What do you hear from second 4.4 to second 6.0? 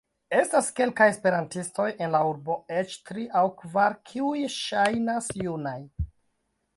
ŝajnas junaj.